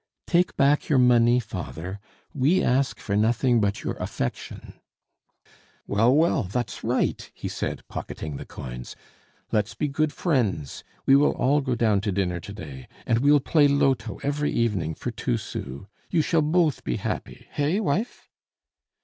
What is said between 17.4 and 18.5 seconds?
Hey, wife?"